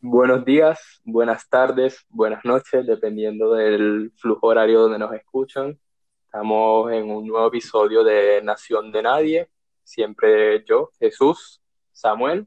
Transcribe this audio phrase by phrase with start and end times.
[0.00, 5.80] Buenos días, buenas tardes, buenas noches, dependiendo del flujo horario donde nos escuchan.
[6.26, 9.50] Estamos en un nuevo episodio de Nación de Nadie.
[9.82, 12.46] Siempre yo, Jesús, Samuel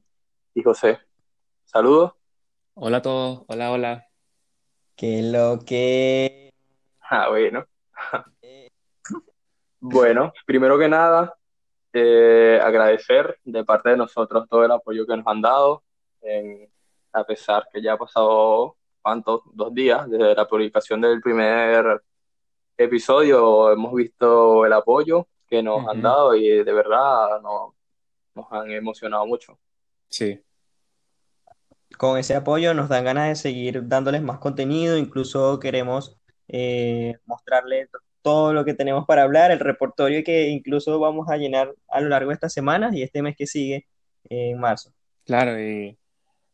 [0.53, 0.99] y José.
[1.65, 2.13] Saludos.
[2.75, 4.06] Hola a todos, hola, hola.
[4.97, 6.51] Que lo que...
[7.01, 7.65] Ah, bueno.
[9.79, 11.37] Bueno, primero que nada,
[11.93, 15.83] eh, agradecer de parte de nosotros todo el apoyo que nos han dado
[16.21, 16.67] en
[17.13, 19.41] a pesar que ya ha pasado, ¿cuántos?
[19.53, 22.01] Dos días desde la publicación del primer
[22.75, 27.73] episodio, hemos visto el apoyo que nos han dado y de verdad nos,
[28.33, 29.59] nos han emocionado mucho.
[30.09, 30.43] Sí.
[31.97, 37.89] Con ese apoyo nos dan ganas de seguir dándoles más contenido, incluso queremos eh, mostrarles
[38.21, 42.09] todo lo que tenemos para hablar, el repertorio que incluso vamos a llenar a lo
[42.09, 43.87] largo de estas semanas y este mes que sigue
[44.29, 44.91] en marzo.
[45.25, 45.97] Claro, y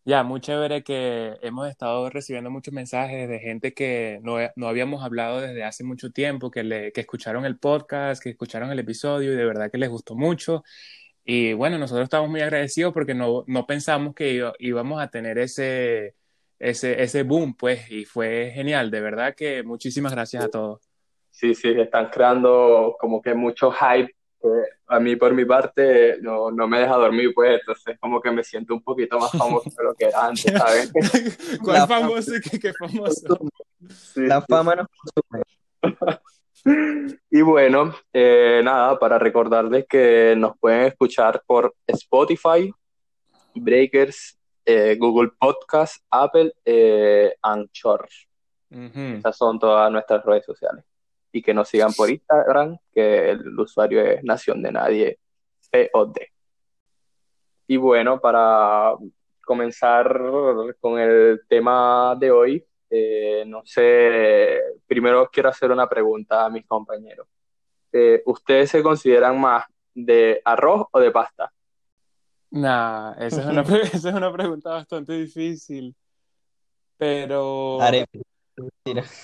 [0.06, 5.02] ya, muy chévere que hemos estado recibiendo muchos mensajes de gente que no, no habíamos
[5.02, 9.32] hablado desde hace mucho tiempo, que, le, que escucharon el podcast, que escucharon el episodio
[9.32, 10.64] y de verdad que les gustó mucho.
[11.26, 16.16] Y bueno, nosotros estamos muy agradecidos porque no, no pensamos que íbamos a tener ese,
[16.60, 20.82] ese, ese boom, pues, y fue genial, de verdad que muchísimas gracias a todos.
[21.30, 24.14] Sí, sí, están creando como que mucho hype
[24.88, 28.44] a mí por mi parte no, no, me deja dormir, pues entonces como que me
[28.44, 30.92] siento un poquito más famoso de lo que era antes, ¿sabes?
[31.64, 33.40] ¿Cuál famoso y qué, famoso?
[34.16, 35.44] La fama nos consume.
[36.66, 42.74] Y bueno, eh, nada, para recordarles que nos pueden escuchar por Spotify,
[43.56, 48.08] Breakers, eh, Google Podcast, Apple, eh, Anchor.
[48.70, 50.84] Esas son todas nuestras redes sociales
[51.32, 55.20] y que nos sigan por Instagram, que el usuario es Nación de Nadie
[55.72, 56.18] POD.
[57.68, 58.94] Y bueno, para
[59.46, 60.20] comenzar
[60.80, 66.64] con el tema de hoy, eh, no sé, primero quiero hacer una pregunta a mis
[66.68, 67.28] compañeros.
[67.92, 69.66] Eh, ¿Ustedes se consideran más
[69.96, 71.52] de arroz o de pasta?
[72.52, 73.62] Nah, esa es una,
[73.94, 75.96] esa es una pregunta bastante difícil.
[76.96, 77.80] Pero.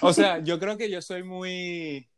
[0.02, 2.10] O sea, yo creo que yo soy muy,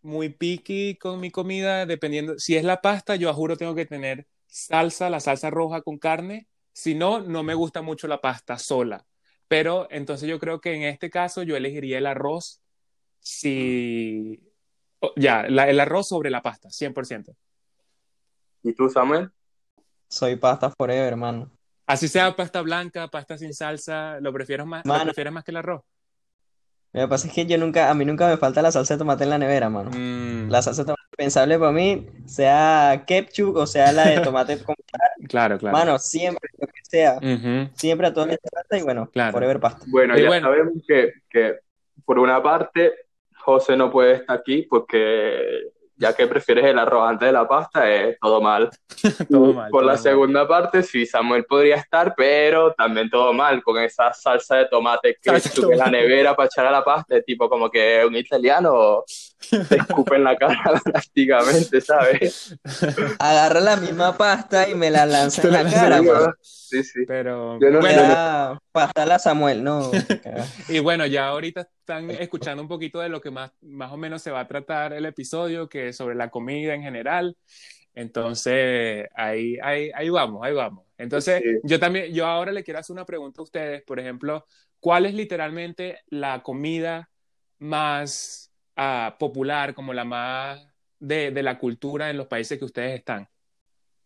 [0.00, 2.38] muy picky con mi comida, dependiendo.
[2.38, 6.48] Si es la pasta, yo juro tengo que tener salsa, la salsa roja con carne.
[6.72, 9.04] Si no, no me gusta mucho la pasta sola.
[9.48, 12.60] Pero entonces yo creo que en este caso yo elegiría el arroz
[13.20, 14.42] si.
[15.16, 17.34] Ya, el arroz sobre la pasta, 100%.
[18.62, 19.30] ¿Y tú, Samuel?
[20.08, 21.50] Soy pasta forever, hermano.
[21.86, 25.58] Así sea pasta blanca, pasta sin salsa, ¿lo prefieres más, ¿lo prefieres más que el
[25.58, 25.82] arroz?
[26.92, 28.98] Lo que pasa es que yo nunca, a mí nunca me falta la salsa de
[28.98, 29.90] tomate en la nevera, mano.
[29.94, 30.50] Mm.
[30.50, 34.74] La salsa de tomate pensable para mí, sea ketchup o sea la de tomate con
[35.28, 35.76] Claro, claro.
[35.76, 37.18] Mano, siempre, lo que sea.
[37.74, 39.32] Siempre a todas las salsa y bueno, claro.
[39.32, 39.84] forever pasta.
[39.88, 41.58] Bueno, ya sabemos que, que
[42.04, 42.92] por una parte
[43.36, 47.90] José no puede estar aquí porque ya que prefieres el arroz antes de la pasta,
[47.90, 48.70] es todo mal.
[49.30, 49.70] todo mal.
[49.70, 54.56] Por la segunda parte, sí, Samuel podría estar, pero también todo mal, con esa salsa
[54.56, 58.14] de tomate que en la nevera para echar a la pasta, tipo como que un
[58.14, 59.04] italiano
[59.68, 62.56] te escupe en la cara prácticamente, ¿sabes?
[63.18, 67.04] Agarra la misma pasta y me la lanza en la cara, Sí, sí.
[67.06, 69.90] Pero bueno, bueno pasta la Samuel, no.
[70.68, 74.20] y bueno, ya ahorita están escuchando un poquito de lo que más, más o menos
[74.22, 77.36] se va a tratar el episodio, que es sobre la comida en general.
[77.94, 80.84] Entonces, ahí, ahí, ahí vamos, ahí vamos.
[80.98, 84.46] Entonces, yo también, yo ahora le quiero hacer una pregunta a ustedes, por ejemplo,
[84.80, 87.10] ¿cuál es literalmente la comida
[87.58, 90.66] más uh, popular, como la más
[90.98, 93.28] de, de la cultura en los países que ustedes están?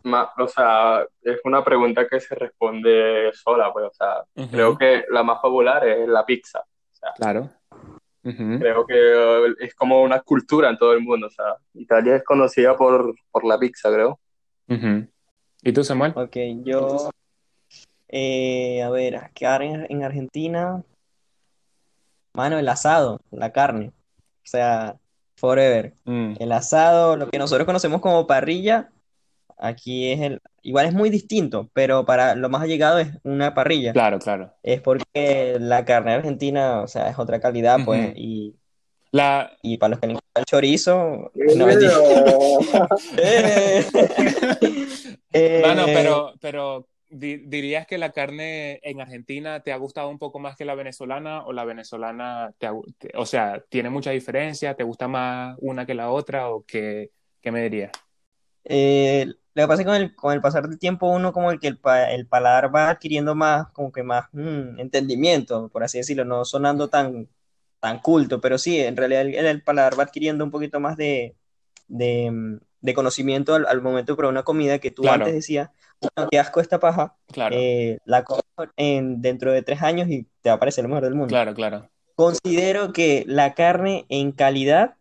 [0.05, 5.23] o sea, es una pregunta que se responde sola, pues, o sea, creo que la
[5.23, 6.65] más popular es la pizza.
[7.17, 7.51] claro.
[8.23, 12.77] Creo que es como una cultura en todo el mundo, o sea, Italia es conocida
[12.77, 14.21] por, por la pizza, creo.
[15.63, 16.13] ¿Y tú, Samuel?
[16.15, 17.11] Ok, yo,
[18.09, 20.83] eh, a ver, acá en, en Argentina,
[22.35, 23.93] mano, el asado, la carne,
[24.51, 24.97] sea,
[25.37, 25.95] forever.
[26.05, 26.35] Mm.
[26.39, 28.91] El asado, lo que nosotros conocemos como parrilla,
[29.63, 33.93] Aquí es el, igual es muy distinto, pero para lo más allegado es una parrilla.
[33.93, 34.55] Claro, claro.
[34.63, 38.57] Es porque la carne argentina, o sea, es otra calidad, pues, y,
[39.13, 39.53] la...
[39.63, 41.69] y para los que les gusta el chorizo, no
[43.19, 43.85] eh.
[45.63, 50.57] Bueno, pero, pero dirías que la carne en Argentina te ha gustado un poco más
[50.57, 52.69] que la venezolana o la venezolana, te,
[53.15, 54.75] o sea, tiene mucha diferencia?
[54.75, 57.11] ¿Te gusta más una que la otra o qué,
[57.41, 57.91] qué me dirías?
[58.65, 61.51] Eh, lo que pasa es que con el, con el pasar del tiempo uno como
[61.51, 66.25] el que el, paladar va adquiriendo más, como que más mm, entendimiento, por así decirlo,
[66.25, 67.29] no sonando tan,
[67.81, 71.37] tan culto, pero sí, en realidad el, el paladar va adquiriendo un poquito más de,
[71.89, 75.71] de, mm, de conocimiento al, momento de probar una comida que tú antes decías,
[76.31, 77.57] qué asco esta paja, claro.
[77.59, 78.45] Eh, la comes
[78.77, 81.29] en, dentro de tres años y te va a parecer lo mejor del mundo.
[81.29, 81.89] Claro, claro.
[82.15, 84.95] Considero que la carne en calidad,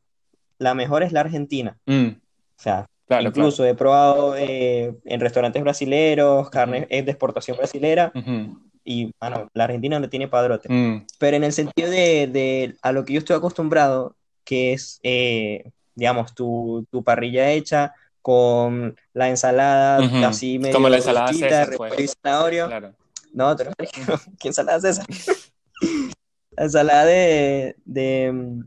[0.58, 1.78] la mejor es la argentina.
[1.86, 2.08] Mm.
[2.08, 2.88] O sea,
[3.22, 8.12] incluso he probado eh, en restaurantes brasileros, carne es de exportación brasilera.
[8.84, 10.68] Y, bueno, la Argentina no tiene padrote.
[10.72, 11.06] Mm.
[11.20, 15.72] Pero en el sentido de, de, a lo que yo estoy acostumbrado, que es eh,
[16.00, 19.98] digamos, tu, tu parrilla hecha con la ensalada
[20.28, 22.16] así medio Como la ensalada César, pues.
[22.22, 22.94] Claro.
[23.34, 23.66] No, te
[24.40, 25.06] ¿qué ensalada César?
[26.52, 28.64] la ensalada de, de,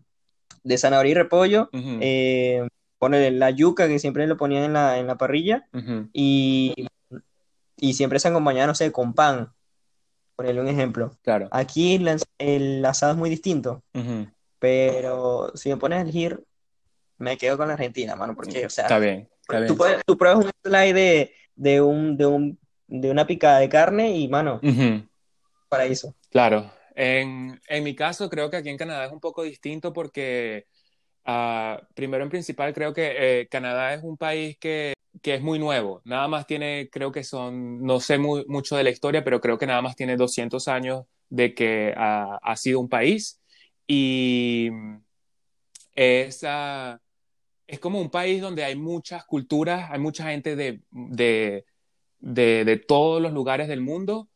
[0.62, 2.66] de, zanahoria y repollo, eh,
[3.00, 5.68] la yuca que siempre lo ponían en la, en la parrilla
[6.12, 6.86] y,
[7.76, 9.52] y siempre se acompañaba, no sé, con pan.
[10.36, 11.16] Ponerle un ejemplo.
[11.22, 11.48] Claro.
[11.50, 12.00] Aquí
[12.38, 13.82] el, asado es muy distinto,
[14.58, 16.42] pero si me pones a elegir
[17.22, 19.28] me quedo con la Argentina, mano, porque, o sea, está bien,
[19.66, 23.68] Tú, puedes, tú, pruebas un slide de, de, un, de, un, de una picada de
[23.68, 24.60] carne y, mano,
[25.68, 26.14] paraíso.
[26.30, 26.70] Claro.
[26.94, 30.66] En, en, mi caso, creo que aquí en Canadá es un poco distinto porque,
[31.26, 35.58] uh, primero en principal, creo que eh, Canadá es un país que, que, es muy
[35.58, 36.02] nuevo.
[36.04, 39.58] Nada más tiene, creo que son, no sé muy, mucho de la historia, pero creo
[39.58, 43.40] que nada más tiene 200 años de que ha, ha sido un país.
[43.86, 44.70] Y
[45.94, 46.98] es, uh,
[47.66, 51.64] es como un país donde hay muchas culturas, hay mucha gente de, de,
[52.20, 54.28] de, todos los lugares del mundo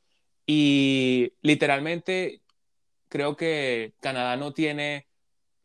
[0.46, 2.42] y literalmente
[3.08, 5.06] creo que Canadá no tiene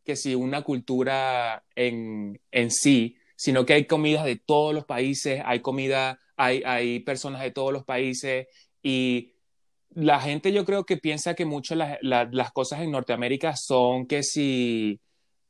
[0.03, 5.41] que si una cultura en, en sí, sino que hay comidas de todos los países,
[5.45, 8.47] hay comida, hay, hay personas de todos los países
[8.83, 9.33] y
[9.93, 14.99] la gente yo creo que piensa que mucho las cosas en Norteamérica son que si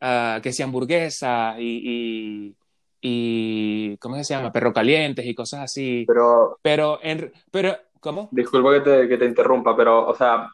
[0.02, 2.56] Ah, que si hamburguesas y,
[3.02, 4.52] y, ¿cómo se llama?
[4.52, 6.06] Perro calientes y cosas así.
[6.08, 8.28] Pero, pero, en, pero ¿cómo?
[8.32, 10.50] Disculpa que te, que te interrumpa, pero, o sea,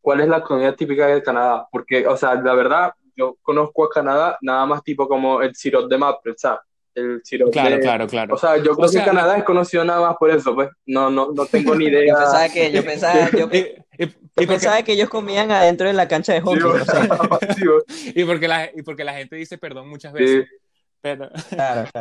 [0.00, 1.68] ¿cuál es la comida típica de Canadá?
[1.70, 5.90] Porque, o sea, la verdad, yo conozco a Canadá nada más tipo como el sirop
[5.90, 6.60] de maple, ¿sabes?
[6.96, 7.22] El
[7.52, 8.34] claro, claro, claro.
[8.34, 10.70] O sea, yo creo que Canadá es conocido nada más por eso, pues.
[10.86, 12.06] No, no, no tengo ni idea.
[12.06, 13.48] yo pensaba que, yo pensaba, yo,
[14.38, 16.62] y pensaba que ellos comían adentro de la cancha de hockey.
[18.14, 20.46] y, porque la, y porque la gente dice perdón muchas veces.
[21.02, 21.28] Pero,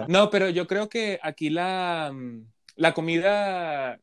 [0.08, 2.14] No, pero yo creo que aquí la,
[2.78, 4.00] la comida,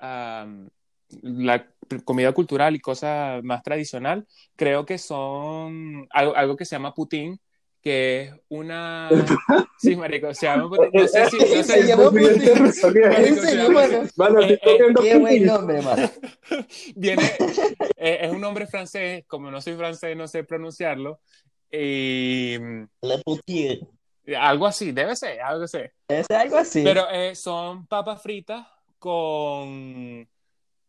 [0.00, 1.66] la
[2.04, 7.40] comida cultural y cosa más tradicional, creo que son algo, algo que se llama putín,
[7.82, 9.10] que es una...
[9.76, 10.70] Sí, marico, se llama...
[10.92, 11.38] No sé si...
[11.38, 12.10] No sé se llama
[15.02, 16.08] Qué buen nombre, mano.
[16.94, 17.24] Viene...
[17.96, 21.20] Eh, es un nombre francés, como no soy francés, no sé pronunciarlo.
[21.70, 22.56] Y...
[23.02, 23.80] Le Poutier.
[24.38, 25.78] Algo así, debe ser, algo así.
[26.06, 26.84] Debe ser algo así.
[26.84, 28.64] Pero eh, son papas fritas
[29.00, 30.28] con...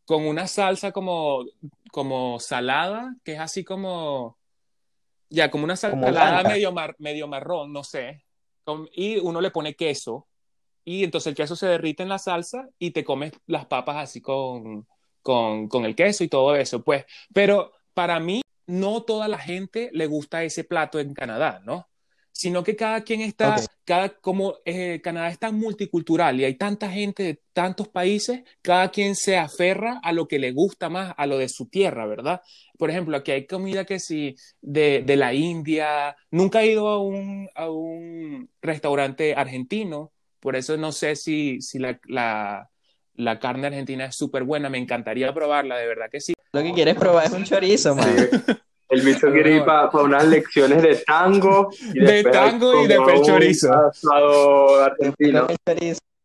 [0.05, 1.43] con una salsa como,
[1.91, 4.37] como salada, que es así como
[5.33, 8.23] ya, como una salada medio, medio marrón, no sé.
[8.93, 10.27] y uno le pone queso.
[10.85, 14.21] Y entonces el queso se derrite en la salsa y te comes las papas así
[14.21, 14.87] con,
[15.23, 16.83] con, con el queso y todo eso.
[16.83, 21.89] Pues, pero para mí, no toda la gente le gusta ese plato en Canadá, ¿no?
[22.43, 26.91] Sino que cada quien está, cada, como eh, Canadá es tan multicultural y hay tanta
[26.91, 31.25] gente de tantos países, cada quien se aferra a lo que le gusta más, a
[31.25, 32.41] lo de su tierra, ¿verdad?
[32.77, 37.01] Por ejemplo, aquí hay comida que sí, de, de la India, nunca he ido a
[37.01, 42.69] un, a un restaurante argentino, por eso no sé si, si la, la,
[43.13, 46.33] la carne argentina es súper buena, me encantaría probarla, de verdad que sí.
[46.51, 48.13] Lo que quieres probar es un chorizo, man.
[48.89, 51.69] El bicho quiere ir para unas lecciones de tango.
[51.93, 53.71] Y de tango y de pechorizo.
[54.83, 55.47] argentino.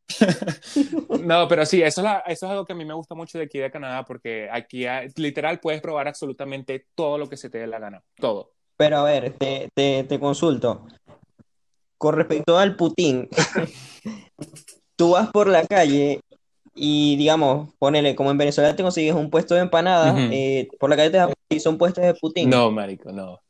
[1.23, 3.45] no, pero sí, eso es, eso es algo que a mí me gusta mucho de
[3.45, 4.87] aquí de Canadá, porque aquí
[5.17, 8.53] literal puedes probar absolutamente todo lo que se te dé la gana, todo.
[8.77, 10.87] Pero a ver, te, te, te consulto.
[11.99, 13.29] Con respecto al Putin,
[14.97, 16.21] tú vas por la calle
[16.75, 20.97] y digamos, ponele, como en Venezuela te consigues un puesto de empanada, eh, por la
[20.97, 22.50] calle te y son puestos de Putin.
[22.50, 23.40] No, marico, no.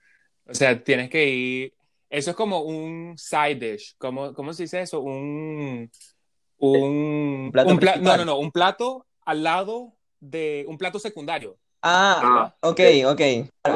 [0.47, 1.75] O sea, tienes que ir.
[2.09, 3.95] Eso es como un side dish.
[3.99, 5.01] ¿Cómo, cómo se dice eso?
[5.01, 5.91] Un.
[6.61, 8.39] Un, plato no, no, no.
[8.39, 11.57] Un plato al lado de un plato secundario.
[11.83, 13.21] Ah, ok, ok.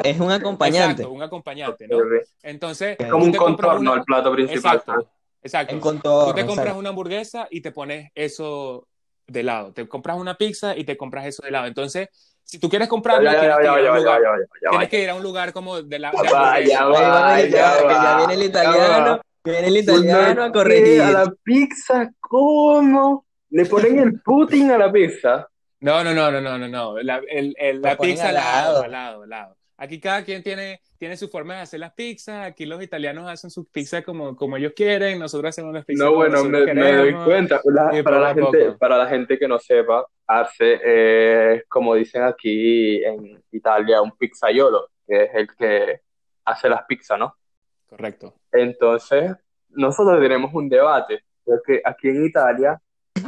[0.03, 1.03] Es un acompañante.
[1.03, 1.99] Exacto, un acompañante, ¿no?
[2.41, 4.77] Entonces, es como un contorno al plato principal.
[4.77, 5.09] Exacto,
[5.41, 6.25] exacto.
[6.27, 8.87] tú te compras una hamburguesa y te pones eso
[9.27, 9.71] de lado.
[9.71, 11.67] Te compras una pizza y te compras eso de lado.
[11.67, 12.09] Entonces,
[12.43, 16.11] si tú quieres comprarlo, tienes que ir a un lugar como de la.
[16.11, 19.21] De ya viene el italiano.
[19.43, 21.01] Viene el italiano a corregir.
[21.01, 23.25] A la pizza, ¿cómo?
[23.49, 25.47] Le ponen el Putin a la pizza.
[25.81, 27.01] No, no, no, no, no, no, no.
[27.01, 29.57] La, el, el, la pizza al lado, al lado, al lado.
[29.75, 32.45] Aquí cada quien tiene, tiene su forma de hacer las pizzas.
[32.45, 35.19] Aquí los italianos hacen sus pizzas como, como ellos quieren.
[35.19, 37.59] Nosotros hacemos las pizzas no, bueno, como me, me doy cuenta.
[38.03, 43.43] para, la gente, para la gente que no sepa, hace, eh, como dicen aquí en
[43.51, 46.01] Italia, un pizzaiolo, que es el que
[46.45, 47.35] hace las pizzas, ¿no?
[47.87, 48.35] Correcto.
[48.51, 49.35] Entonces,
[49.69, 52.79] nosotros tenemos un debate, porque aquí en Italia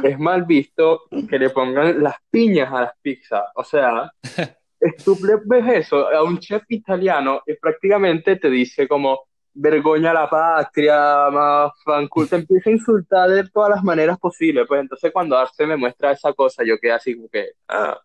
[0.02, 3.44] es mal visto que le pongan las piñas a las pizzas.
[3.54, 4.10] O sea,
[5.04, 9.26] tú ves eso a un chef italiano y prácticamente te dice como
[9.56, 14.66] vergoña la patria, más fancool, te empieza a insultar de todas las maneras posibles.
[14.68, 17.98] Pues entonces cuando Arce me muestra esa cosa, yo quedé así como que, ah,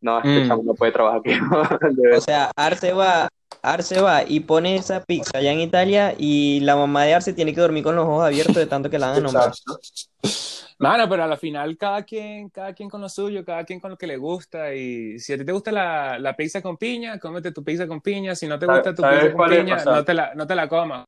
[0.00, 0.48] no, este mm.
[0.48, 1.32] chavo no puede trabajar aquí.
[2.16, 3.28] o sea, Arce va,
[3.62, 7.54] Arce va y pone esa pizza allá en Italia y la mamá de Arce tiene
[7.54, 9.52] que dormir con los ojos abiertos de tanto que la van a nombrar.
[10.78, 13.90] Mano, pero a la final cada quien, cada quien con lo suyo, cada quien con
[13.90, 14.74] lo que le gusta.
[14.74, 18.00] Y si a ti te gusta la, la pizza con piña, cómete tu pizza con
[18.00, 18.34] piña.
[18.34, 21.06] Si no te gusta tu pizza con piña, no, te la, no te la comas.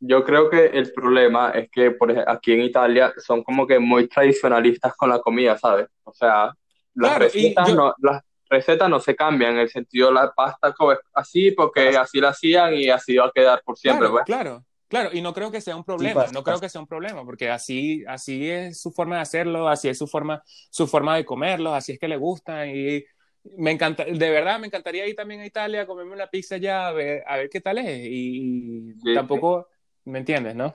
[0.00, 3.78] Yo creo que el problema es que por ejemplo, aquí en Italia son como que
[3.78, 5.88] muy tradicionalistas con la comida, ¿sabes?
[6.04, 6.54] O sea,
[6.94, 10.74] las recetas no, las recetas no se cambian en el sentido la pasta
[11.12, 14.08] así porque así la hacían y así va a quedar por siempre.
[14.08, 14.24] Claro, pues.
[14.24, 14.64] claro.
[14.88, 17.50] Claro, y no creo que sea un problema, no creo que sea un problema, porque
[17.50, 21.74] así, así es su forma de hacerlo, así es su forma, su forma de comerlo,
[21.74, 23.04] así es que le gusta y
[23.56, 26.92] me encanta, de verdad me encantaría ir también a Italia, comerme una pizza ya, a
[26.92, 29.68] ver, a ver qué tal es y, tampoco,
[30.04, 30.74] ¿me entiendes, no?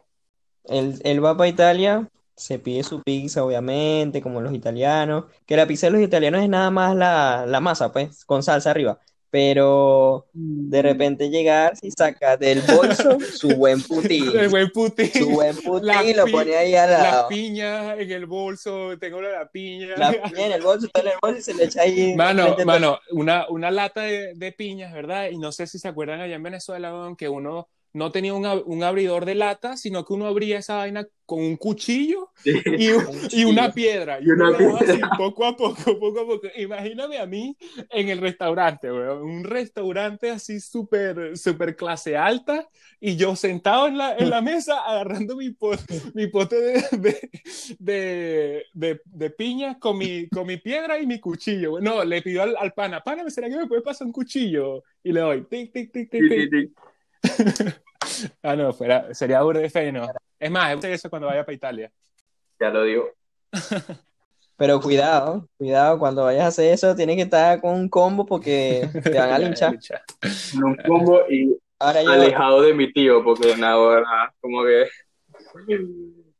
[0.65, 5.65] Él, él va para Italia, se pide su pizza, obviamente, como los italianos, que la
[5.65, 9.00] pizza de los italianos es nada más la, la masa, pues, con salsa arriba
[9.34, 10.84] pero de mm.
[10.84, 14.30] repente llegar y saca del bolso su buen putín.
[14.38, 15.10] El buen putín.
[15.12, 17.24] Su buen putín y lo pone ahí al lado.
[17.24, 19.98] La piña en el bolso, tengo la piña.
[19.98, 22.16] La piña en el bolso, está en el bolso y se le echa ahí.
[22.16, 25.32] Mano, mano, una, una lata de, de, piñas, ¿verdad?
[25.32, 28.83] Y no sé si se acuerdan allá en Venezuela, que uno no tenía un, un,
[28.83, 32.89] abridor de lata, sino que uno abría esa vaina con un cuchillo y,
[33.31, 34.19] y, una piedra.
[34.19, 36.47] Y, una Así, poco a poco, poco a poco.
[36.57, 37.55] Imagíname a mí
[37.91, 42.67] en el restaurante, un restaurante así súper, súper clase alta
[43.00, 45.55] y yo sentado en la, en la mesa agarrando mi,
[46.15, 47.29] mi pote de,
[47.79, 51.79] de, de, de, piña con mi, con mi piedra y mi cuchillo.
[51.79, 54.83] No, le pido al, al pana, pana, ¿será que me puede pasar un cuchillo?
[55.03, 56.71] Y le doy, tic, tic, tic, tic, tic.
[58.44, 60.08] ah, no, fuera, sería duro de fe, no.
[60.39, 61.92] Es más, eso cuando vaya para Italia.
[62.60, 63.10] Ya lo digo.
[64.56, 68.88] Pero cuidado, cuidado, cuando vayas a hacer eso, tienes que estar con un combo porque
[69.03, 69.80] te van a linchar.
[70.63, 74.88] un combo y alejado de mi tío, porque nada, como que.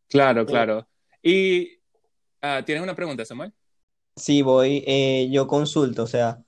[0.10, 0.88] Claro, claro.
[1.22, 1.80] Y
[2.42, 3.52] ah, ¿tienes una pregunta, Samuel?
[4.16, 6.44] Sí, voy, eh, yo consulto, o sea,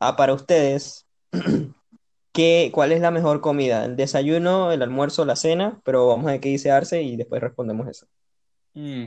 [0.00, 1.06] ah, para ustedes,
[2.72, 3.84] ¿cuál es la mejor comida?
[3.84, 5.80] ¿El desayuno, el almuerzo, la cena?
[5.84, 8.06] Pero vamos a ver qué dice Arce y después respondemos eso.
[8.74, 9.06] Mm.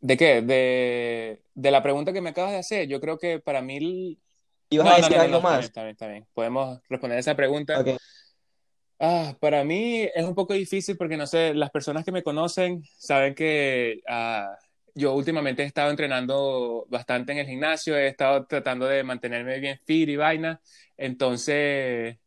[0.00, 0.42] ¿De qué?
[0.42, 2.88] De, la pregunta que me acabas de hacer.
[2.88, 4.18] Yo creo que para mí...
[4.68, 5.64] ¿Ibas a decir algo más?
[5.64, 7.82] Está bien, está bien, Podemos responder esa pregunta.
[9.00, 12.82] Ah, para mí es un poco difícil porque, no sé, las personas que me conocen
[12.96, 14.56] saben que ah,
[14.94, 19.78] yo últimamente he estado entrenando bastante en el gimnasio, he estado tratando de mantenerme bien
[19.84, 20.60] fit y vaina.
[20.96, 22.18] Entonces,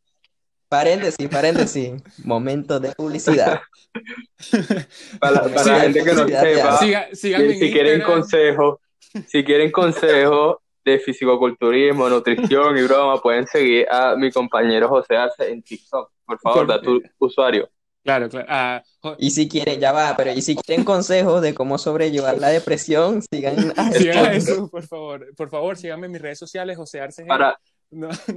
[0.68, 1.92] Paréntesis, paréntesis.
[2.24, 3.60] Momento de publicidad.
[5.20, 6.78] para, la gente que no sepa,
[7.14, 8.80] si, quieren consejo,
[9.26, 15.50] si quieren consejo de fisicoculturismo, nutrición y broma, pueden seguir a mi compañero José Arce
[15.50, 16.10] en TikTok.
[16.26, 17.68] Por favor, da tu usuario.
[18.04, 18.46] Claro, claro.
[18.48, 18.82] Ah,
[19.18, 23.22] y si quieren, ya va, pero y si quieren consejos de cómo sobrellevar la depresión,
[23.22, 25.26] sigan a Sigan eso, por favor.
[25.34, 27.24] Por favor, síganme en mis redes sociales, José Arce.
[27.24, 27.58] Para,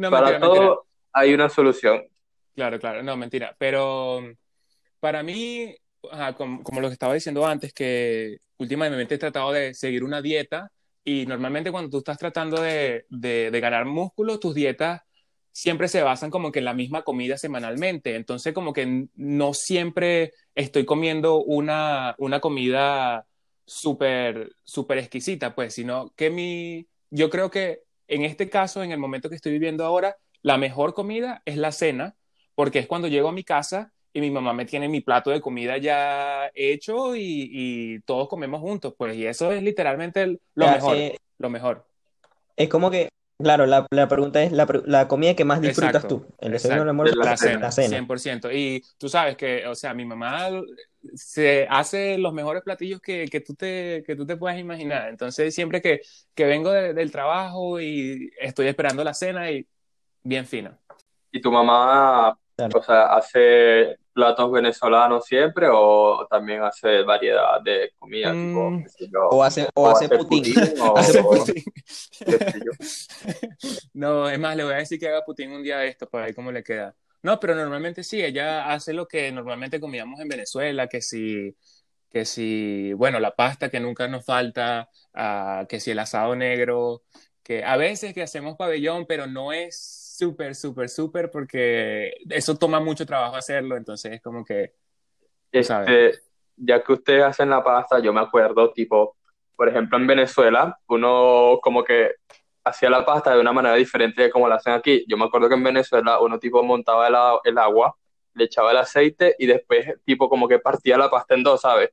[0.10, 2.02] para todo hay una solución.
[2.56, 3.56] Claro, claro, no, mentira.
[3.58, 4.34] Pero mm,
[5.00, 5.76] para mí,
[6.38, 10.72] como, lo que estaba diciendo antes, que últimamente he tratado de seguir una dieta
[11.04, 15.02] y normalmente cuando tú estás tratando de, de, ganar músculo, tus dietas
[15.52, 18.16] siempre se basan como que en la misma comida semanalmente.
[18.16, 23.26] Entonces como que no siempre estoy comiendo una, una comida
[23.66, 29.00] súper, súper exquisita, pues, sino que mi, yo creo que en este caso, en el
[29.00, 32.16] momento que estoy viviendo ahora, la mejor comida es la cena,
[32.62, 35.42] porque es cuando llego a mi casa y mi mamá me tiene mi plato de
[35.42, 40.98] comida ya hecho y, todos comemos juntos, pues, y eso es literalmente lo mejor,
[41.40, 41.88] lo mejor.
[42.56, 46.24] Es como que Claro, la, la, pregunta es la, la, comida que más disfrutas tú.
[46.38, 47.98] El desayuno, el almuerzo, la, cena, la cena.
[47.98, 48.52] 100%.
[48.54, 50.50] Y tú sabes que, o sea, mi mamá
[51.16, 55.10] se hace los mejores platillos que, que, tú, te, que tú te puedas imaginar.
[55.10, 56.02] Entonces, siempre que,
[56.36, 59.66] que vengo del trabajo y estoy esperando la cena y
[60.22, 60.78] bien fino.
[61.32, 62.38] ¿Y tu mamá,
[62.74, 68.34] o sea, hace platos venezolanos siempre o también hace variedad de comida?
[68.34, 68.86] Mm.
[69.32, 70.44] o hace, o, hace, putín.
[73.94, 76.26] no, es más, le voy a decir que haga putín un día de esto para
[76.26, 76.96] ver cómo le queda.
[77.24, 81.56] No, pero normalmente sí, ella hace lo que normalmente comíamos en Venezuela, que si,
[82.10, 87.04] que si, bueno, la pasta que nunca nos falta, uh, que si el asado negro,
[87.44, 92.80] que a veces que hacemos pabellón, pero no es súper, súper, súper, porque eso toma
[92.80, 94.74] mucho trabajo hacerlo, entonces es como que...
[95.52, 96.12] Este,
[96.56, 99.18] ya que ustedes hacen la pasta, yo me acuerdo, tipo,
[99.56, 102.12] por ejemplo, en Venezuela, uno como que
[102.64, 105.04] hacía la pasta de una manera diferente de como la hacen aquí.
[105.08, 107.08] Yo me acuerdo que en Venezuela uno tipo montaba
[107.44, 107.96] el, agua,
[108.36, 111.90] le echaba el aceite y después tipo como que partía la pasta en dos, ¿sabes?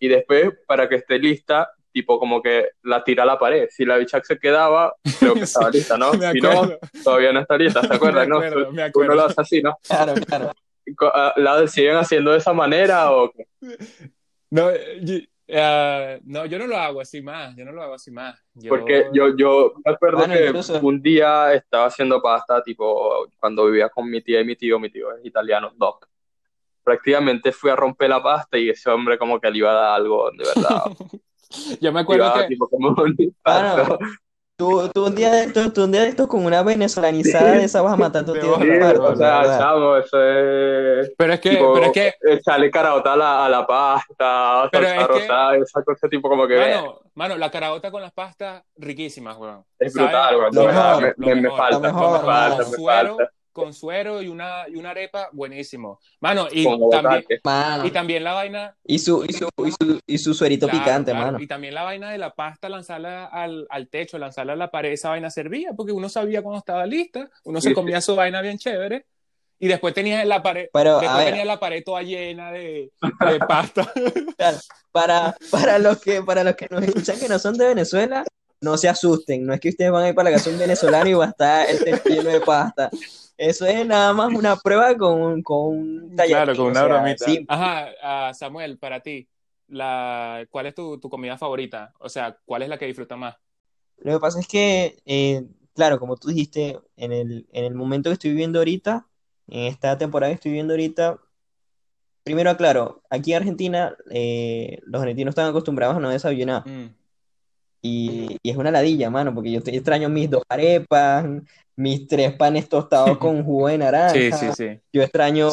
[0.00, 3.68] Y después, para que esté lista, tipo como que la tira a la pared.
[3.70, 6.12] Si la bicha se quedaba, creo que estaba lista, ¿no?
[6.12, 6.70] si no,
[7.04, 8.28] todavía no está lista, ¿se acuerdan?
[8.28, 8.38] ¿no?
[8.38, 9.76] Uno lo hace así, ¿no?
[9.86, 10.52] Claro, claro.
[11.14, 13.46] Ah, ¿La siguen haciendo de esa manera o qué?
[14.50, 18.36] No, uh, no, yo no lo hago así más, yo no lo hago así más.
[18.68, 24.10] Porque yo, yo me acuerdo que un día estaba haciendo pasta, tipo, cuando vivía con
[24.10, 26.08] mi tía y mi tío, mi tío es italiano, Doc.
[26.82, 29.94] Prácticamente fui a romper la pasta y ese hombre como que le iba a dar
[30.00, 30.82] algo, de verdad.
[31.80, 32.56] Yo me acuerdo que...
[34.56, 37.64] tú, tú, un día de esto, tú un día de esto con una venezolanizada de
[37.64, 38.54] esa vas a matar tu tío.
[38.54, 41.12] o sea, chavo, eso es...
[41.16, 41.50] Pero es que...
[41.50, 42.14] pero es que...
[42.22, 46.56] Echarle caraota a la, a la pasta, pero salsa rosada, esa cosa tipo como que...
[46.56, 49.64] Mano, mano, la caraota con las pastas, riquísimas, weón.
[49.78, 50.50] Es brutal, weón.
[51.16, 56.00] Me, falta, me falta, me falta con suero y una, y una arepa, buenísimo.
[56.20, 57.24] Mano, y también,
[57.84, 58.76] y también la vaina.
[58.84, 61.40] Y su, y su, y su, y su suerito picante, mano.
[61.40, 64.92] Y también la vaina de la pasta, lanzarla al, al, techo, lanzarla a la pared,
[64.92, 68.58] esa vaina servía, porque uno sabía cuando estaba lista, uno se comía su vaina bien
[68.58, 69.06] chévere.
[69.62, 73.92] Y después tenías la pared, Pero, después la pared toda llena de, de pasta.
[74.90, 78.24] para, para, los que, para los que nos escuchan que no son de Venezuela,
[78.60, 79.44] no se asusten.
[79.44, 81.70] No es que ustedes van a ir para la casa venezolana y va a estar
[81.70, 82.90] el techo lleno de pasta.
[83.36, 86.36] Eso es nada más una prueba con, con un taller.
[86.36, 87.24] Claro, con una bromita.
[87.48, 89.26] Ajá, ah, Samuel, para ti,
[89.68, 91.94] la, ¿cuál es tu, tu, comida favorita?
[92.00, 93.36] O sea, ¿cuál es la que disfrutas más?
[93.96, 98.10] Lo que pasa es que, eh, claro, como tú dijiste, en el, en el momento
[98.10, 99.06] que estoy viviendo ahorita,
[99.48, 101.18] en esta temporada que estoy viviendo ahorita,
[102.22, 106.68] primero aclaro, aquí en Argentina, eh, los argentinos están acostumbrados a no desayunar.
[106.68, 106.94] Mm.
[107.82, 111.24] Y, y, es una ladilla, mano, porque yo extraño mis dos arepas,
[111.76, 114.14] mis tres panes tostados con jugo de naranja.
[114.14, 114.80] Sí, sí, sí.
[114.92, 115.48] Yo extraño,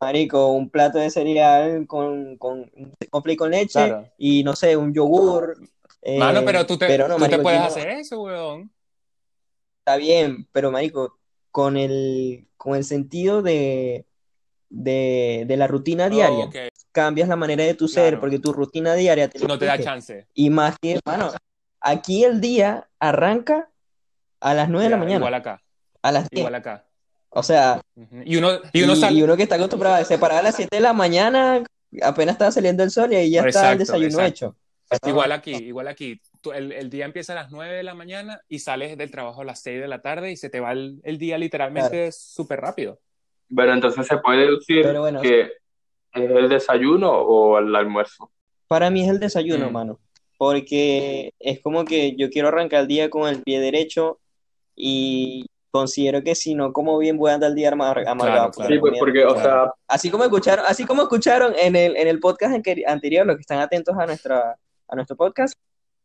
[0.00, 2.70] marico, un plato de cereal con, con,
[3.10, 5.58] con leche y, no sé, un yogur.
[6.02, 8.70] Eh, Mano, pero tú te, tú te puedes hacer eso, weón.
[9.80, 11.18] Está bien, pero, marico,
[11.50, 14.06] con el, con el sentido de,
[14.70, 16.50] de, de la rutina diaria,
[16.92, 20.26] cambias la manera de tu ser, porque tu rutina diaria te no te da chance.
[20.34, 21.30] Y más que, mano,
[21.84, 23.68] aquí el día arranca
[24.40, 25.16] a las 9 de la mañana.
[25.16, 25.62] Igual acá.
[26.02, 26.40] A las 10.
[26.40, 26.86] Igual acá.
[27.30, 27.80] O sea,
[28.24, 30.80] y uno, y uno, y, uno que está acostumbrado a separar a las 7 de
[30.82, 31.62] la mañana,
[32.02, 34.56] apenas está saliendo el sol y ahí ya está el desayuno hecho.
[35.04, 36.20] Igual aquí, igual aquí.
[36.54, 39.44] El, el, día empieza a las 9 de la mañana y sales del trabajo a
[39.44, 43.00] las 6 de la tarde y se te va el, el día literalmente súper rápido.
[43.48, 44.86] Bueno, entonces se puede decir
[45.22, 45.40] que
[46.12, 48.30] es el desayuno o el almuerzo.
[48.68, 49.96] Para mí es el desayuno, mm.
[50.36, 54.18] Porque es como que yo quiero arrancar el día con el pie derecho
[54.74, 58.52] y considero que si no como bien voy a andar el día amargado.
[58.52, 59.72] sí, pues, porque, o sea...
[59.88, 62.54] Así como escucharon, así como escucharon en el, en el podcast
[62.86, 64.56] anterior, los que están atentos a, nuestra,
[64.88, 65.54] a nuestro podcast,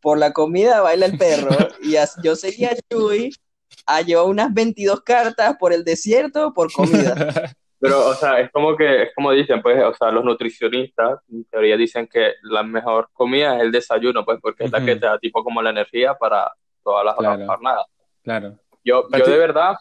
[0.02, 1.50] por la comida baila el perro.
[1.84, 3.32] y yo seguía a Chuy,
[3.86, 7.14] a llevar unas 22 cartas por el desierto por comida.
[7.80, 11.46] Pero, o sea, es como que, es como dicen, pues, o sea, los nutricionistas, en
[11.46, 15.06] teoría dicen que la mejor comida es el desayuno, pues, porque es la que te
[15.06, 16.52] da tipo como la energía para
[16.84, 17.86] todas las jornadas.
[18.22, 18.60] Claro.
[18.84, 19.76] Yo, yo de verdad,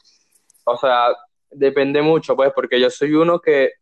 [0.64, 1.08] o sea,
[1.50, 3.72] depende mucho, pues, porque yo soy uno que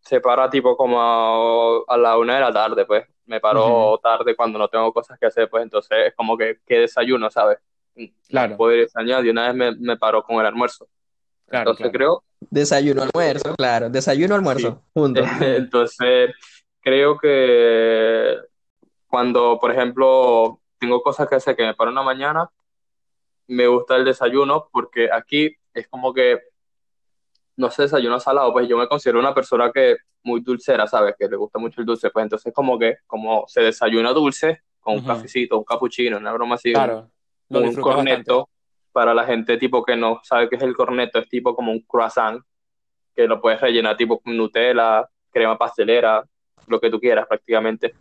[0.00, 3.04] se para tipo como a, la una de la tarde, pues.
[3.26, 6.80] me paro tarde cuando no tengo cosas que hacer, pues entonces es como que, ¿qué
[6.80, 7.58] desayuno, sabes?
[8.28, 8.56] Claro.
[8.56, 8.88] Puedo ir
[9.24, 10.88] y una vez me, me paro con el almuerzo.
[11.46, 12.24] Claro, entonces creo...
[12.40, 13.88] Desayuno, almuerzo, claro.
[13.90, 15.26] Desayuno, almuerzo, juntos.
[15.40, 16.34] entonces
[16.80, 18.36] creo que
[19.06, 22.50] cuando, por ejemplo, tengo cosas que hacer que me paro una mañana,
[23.46, 26.40] me gusta el desayuno porque aquí es como que
[27.56, 31.14] no sé, desayuno salado, pues yo me considero una persona que muy dulcera, ¿sabes?
[31.18, 34.94] Que le gusta mucho el dulce, pues entonces como que como se desayuna dulce con
[34.96, 37.10] un cafecito, un cappuccino, una broma así, claro,
[37.48, 38.48] un corneto
[38.94, 41.80] para la gente tipo que no sabe qué es el corneto, es tipo como un
[41.80, 42.40] croissant
[43.14, 46.24] que lo puedes rellenar tipo con Nutella, crema pastelera,
[46.68, 47.92] lo que tú quieras prácticamente.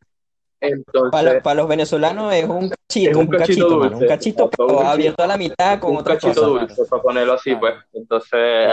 [0.61, 4.49] Entonces, para, los venezolanos es un cachito, un, cachito, dulce, un cachito
[4.85, 7.73] abierto a la mitad con un cachito dulce, para ponerlo así, pues.
[7.91, 8.69] Entonces,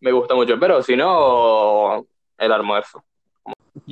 [0.00, 2.06] me gusta mucho, pero si no,
[2.38, 3.02] el almuerzo.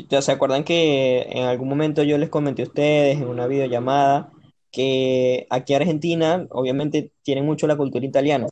[0.09, 4.31] ¿Ya se acuerdan que en algún momento yo les comenté a ustedes en una videollamada
[4.77, 8.47] que aquí en Argentina, obviamente, tienen mucho la cultura italiana?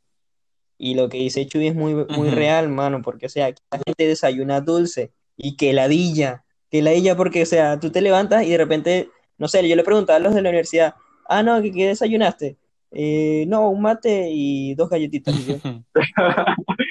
[0.78, 3.78] Y lo que dice Chuy es muy, muy real, mano, porque, o sea, aquí la
[3.84, 8.50] gente desayuna dulce y que ladilla, que ladilla porque, o sea, tú te levantas y
[8.52, 10.94] de repente, no sé, yo le preguntaba a los de la universidad,
[11.28, 12.56] ah, no, ¿qué, qué desayunaste?
[12.90, 15.34] Eh, no, un mate y dos galletitas.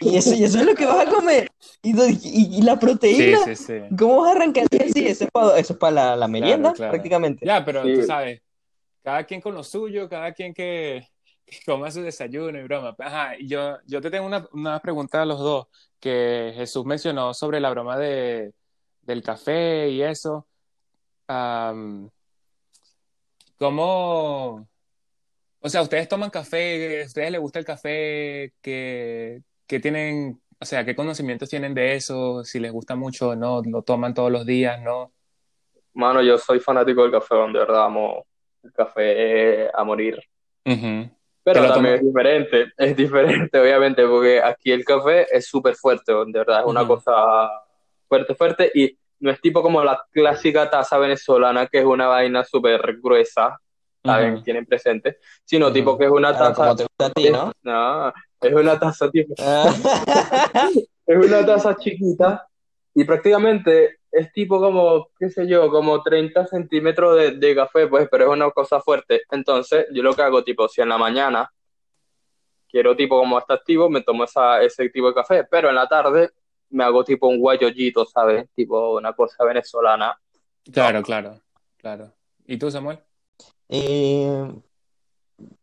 [0.02, 1.50] Y, eso, y eso es lo que vas a comer.
[1.82, 3.40] Y, la proteína,
[3.98, 5.08] ¿cómo vas a arrancar así?
[5.08, 5.26] Eso
[5.58, 7.44] es para, la, merienda, prácticamente.
[7.44, 8.44] Ya, pero tú sabes,
[9.04, 11.08] cada quien con lo suyo, cada quien que,
[11.66, 12.96] coma su desayuno y broma.
[13.00, 15.68] Ajá, y yo, yo te tengo una, una pregunta a los dos,
[16.00, 18.54] que Jesús mencionó sobre la broma de,
[19.02, 20.48] del café y eso.
[23.58, 24.68] ¿Cómo
[25.66, 27.04] o sea, ¿ustedes toman café?
[27.04, 28.54] ¿A ustedes les gusta el café?
[28.62, 32.44] ¿Qué, tienen, o sea, qué conocimientos tienen de eso?
[32.44, 35.14] Si les gusta mucho o no, lo toman todos los días, ¿no?
[35.94, 38.26] Mano, yo soy fanático del café, de verdad amo
[38.64, 40.20] el café a morir.
[41.44, 46.40] Pero también es diferente, es diferente, obviamente, porque aquí el café es súper fuerte, de
[46.40, 47.14] verdad, es una cosa
[48.08, 52.44] fuerte, fuerte, y no es tipo como la clásica taza venezolana, que es una vaina
[52.46, 53.60] súper gruesa,
[54.04, 54.42] ¿saben?
[54.44, 56.76] Tienen presente, sino tipo que es una taza.
[57.64, 58.14] ¿no?
[58.42, 59.34] es una taza tipo.
[59.40, 59.74] Ah.
[61.06, 62.48] es una taza chiquita
[62.94, 68.08] y prácticamente es tipo como, qué sé yo, como 30 centímetros de, de, café, pues,
[68.12, 69.24] pero es una cosa fuerte.
[69.32, 71.52] Entonces, yo lo que hago, tipo, si en la mañana
[72.74, 75.88] quiero tipo como estar activo, me tomo esa, ese tipo de café, pero en la
[75.88, 76.32] tarde
[76.72, 78.50] me hago tipo un guayollito, ¿sabes?
[78.56, 80.20] Tipo una cosa venezolana.
[80.72, 81.40] Claro, claro,
[81.78, 82.12] claro.
[82.48, 83.00] ¿Y tú, Samuel?
[83.70, 84.52] Eh,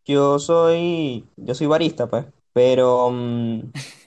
[0.05, 3.73] yo soy, yo soy barista, pues, pero mm,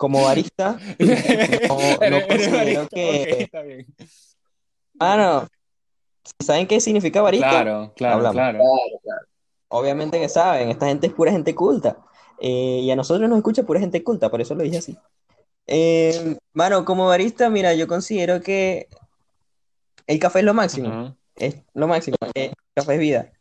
[0.00, 0.80] como barista,
[1.68, 3.50] no, considero que...
[4.98, 5.48] Ah, no.
[6.42, 7.50] ¿Saben qué significa barista?
[7.50, 8.60] Claro, claro, claro.
[9.68, 11.98] Obviamente que saben, esta gente es pura gente culta.
[12.40, 14.96] Eh, y a nosotros nos escucha pura gente culta, por eso lo dije así.
[15.66, 18.88] Eh, mano, como barista, mira, yo considero que
[20.06, 23.32] el café es lo máximo es lo máximo, el café es vida.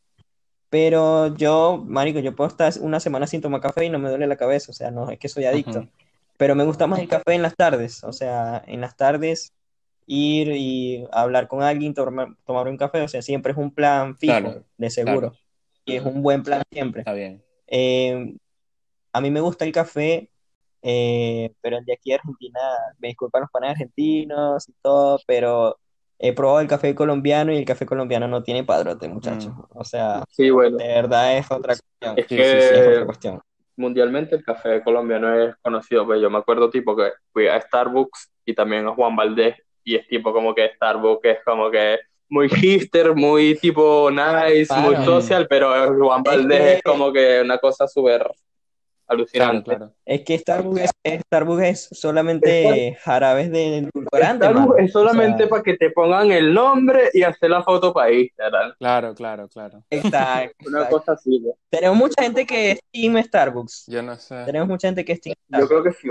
[0.70, 4.28] Pero yo, marico, yo puedo estar una semana sin tomar café y no me duele
[4.28, 5.88] la cabeza, o sea, no es que soy adicto.
[6.40, 9.52] Pero me gusta más el café en las tardes, o sea, en las tardes
[10.06, 14.18] ir y hablar con alguien, tomar, tomar un café, o sea, siempre es un plan
[14.18, 15.34] fijo, de seguro.
[15.84, 17.02] Y es un buen plan siempre.
[17.02, 17.44] Está bien.
[17.68, 18.38] Eh,
[19.12, 20.30] a mí me gusta el café,
[20.82, 22.60] eh, pero el de aquí de Argentina,
[23.00, 25.78] me disculpan los panes argentinos y todo, pero
[26.20, 29.54] he probado el café colombiano y el café colombiano no tiene padrote, muchachos.
[29.54, 29.78] Mm.
[29.78, 32.18] O sea, de verdad es otra cuestión.
[32.18, 33.42] Es que cuestión.
[33.80, 38.30] Mundialmente el café colombiano es conocido, pues yo me acuerdo tipo que fui a Starbucks
[38.46, 42.50] y también a Juan Valdés y es tipo como que Starbucks es como que muy
[42.50, 48.30] hipster, muy tipo nice, muy social, pero Juan Valdés es como que una cosa súper
[49.10, 49.78] alucinante.
[50.06, 54.46] Es que Starbucks es, Starbucks es solamente jarabes de edulcorante.
[54.46, 58.74] Starbucks es solamente para que te pongan el nombre y hacer la foto para Instagram.
[58.78, 59.84] Claro, claro, claro.
[59.90, 60.56] Exacto.
[60.68, 61.44] Una cosa así.
[61.70, 63.86] Tenemos mucha gente que es Team Starbucks.
[63.88, 64.46] Yo no sé.
[64.46, 65.70] Tenemos mucha gente que es Team Starbucks.
[65.70, 66.08] Yo creo que sí.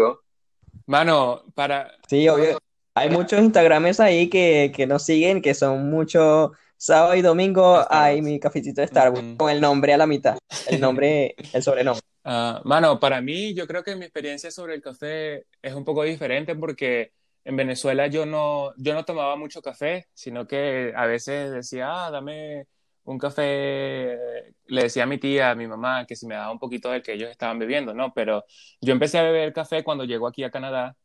[0.87, 1.93] Mano, para...
[2.09, 2.59] Sí, obvio.
[2.95, 8.23] Hay muchos Instagrames ahí que, que nos siguen, que son muchos sábado y domingo hay
[8.23, 12.03] mi cafecito de Starbucks con el nombre a la mitad, el nombre, el sobrenombre.
[12.25, 16.03] Uh, mano, para mí yo creo que mi experiencia sobre el café es un poco
[16.03, 17.13] diferente porque
[17.45, 22.11] en Venezuela yo no, yo no tomaba mucho café, sino que a veces decía, ah,
[22.11, 22.67] dame
[23.05, 24.19] un café,
[24.67, 27.03] le decía a mi tía, a mi mamá, que si me daba un poquito del
[27.03, 28.13] que ellos estaban bebiendo, ¿no?
[28.13, 28.45] Pero
[28.83, 30.97] yo empecé a beber café cuando llego aquí a Canadá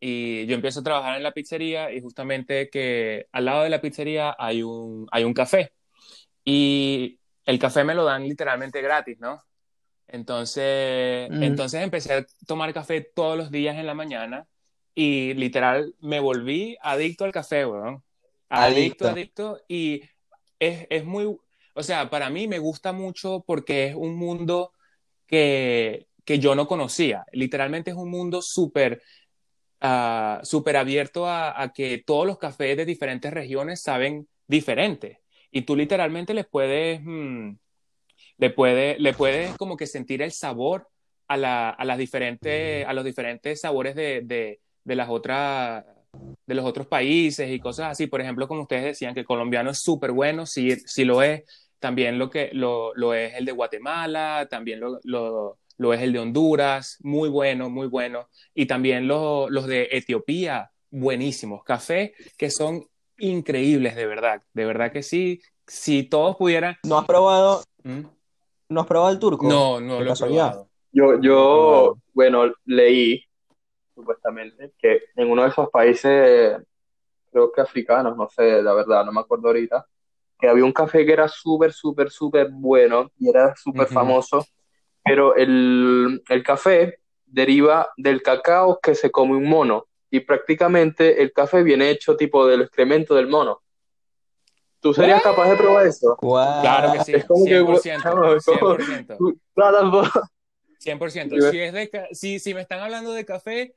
[0.00, 3.80] y yo empiezo a trabajar en la pizzería y justamente que al lado de la
[3.80, 5.72] pizzería hay un, hay un café
[6.44, 9.40] y el café me lo dan literalmente gratis, ¿no?
[10.08, 11.42] Entonces, mm.
[11.42, 14.46] entonces empecé a tomar café todos los días en la mañana
[14.94, 18.02] y literal me volví adicto al café, weón.
[18.48, 19.60] Adicto, adicto.
[19.68, 20.02] Y
[20.58, 21.36] es, es, muy,
[21.74, 24.72] o sea, para mí me gusta mucho porque es un mundo
[25.26, 27.24] que, que yo no conocía.
[27.32, 29.02] Literalmente es un mundo súper
[29.82, 35.22] uh, súper abierto a, a, que todos los cafés de diferentes regiones saben diferente.
[35.50, 37.52] Y tú literalmente les puedes, mm,
[38.38, 40.88] le, puede, le puedes como que sentir el sabor
[41.28, 45.84] a, la, a, las diferentes, a los diferentes sabores de, de, de las otras
[46.46, 48.06] de los otros países y cosas así.
[48.06, 51.44] Por ejemplo, como ustedes decían, que el colombiano es súper bueno, sí, sí lo es.
[51.78, 56.12] También lo, que, lo, lo es el de Guatemala, también lo, lo, lo es el
[56.12, 58.28] de Honduras, muy bueno, muy bueno.
[58.54, 61.62] Y también los, los de Etiopía, buenísimos.
[61.62, 62.84] Café que son
[63.18, 64.42] increíbles, de verdad.
[64.54, 65.40] De verdad que sí.
[65.66, 66.76] Si todos pudieran.
[66.82, 67.62] ¿No has probado?
[67.84, 68.06] ¿Mm?
[68.68, 69.48] ¿No has probado el turco?
[69.48, 70.68] No, no lo he probado.
[70.92, 73.22] Yo, yo, bueno, leí
[73.94, 76.56] supuestamente que en uno de esos países,
[77.30, 79.86] creo que africanos, no sé, la verdad, no me acuerdo ahorita,
[80.38, 84.44] que había un café que era súper, súper, súper bueno y era súper famoso
[85.08, 91.32] pero el, el café deriva del cacao que se come un mono y prácticamente el
[91.32, 93.62] café viene hecho tipo del excremento del mono.
[94.80, 96.16] ¿Tú serías capaz de probar eso?
[96.16, 97.78] Claro que sí, es como 100%.
[97.78, 99.18] Que, 100%.
[99.18, 100.28] 100%.
[101.50, 103.74] Si, es de, si, si me están hablando de café,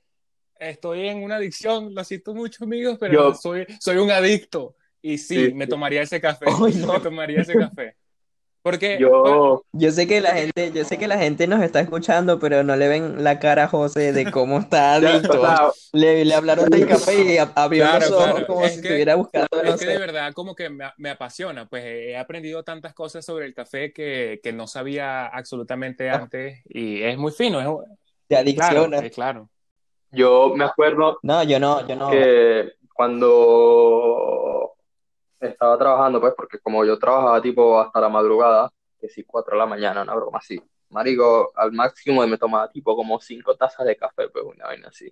[0.60, 4.76] estoy en una adicción, lo siento mucho, amigos, pero soy, soy un adicto.
[5.02, 6.46] Y sí, me tomaría ese café.
[6.46, 7.96] Me tomaría ese café.
[8.63, 12.39] Porque yo, yo sé que la gente, yo sé que la gente nos está escuchando,
[12.39, 15.41] pero no le ven la cara a José de cómo está adicto.
[15.93, 19.47] le, le, hablaron del café y abrió los ojos como si estuviera buscando.
[19.63, 23.47] Es que de verdad como que me, me, apasiona, pues he aprendido tantas cosas sobre
[23.47, 26.17] el café que, que no sabía absolutamente ah.
[26.17, 27.62] antes y es muy fino.
[27.62, 27.67] Es,
[28.30, 28.89] de adicción.
[28.91, 29.50] Claro, claro.
[30.12, 31.17] Yo me acuerdo.
[31.24, 32.12] No, yo no, yo no.
[32.12, 34.51] Que cuando
[35.41, 39.60] estaba trabajando, pues, porque como yo trabajaba tipo hasta la madrugada, que si 4 de
[39.60, 40.62] la mañana, una broma así.
[40.89, 45.12] Marico, al máximo me tomaba tipo como cinco tazas de café, pues una vaina así.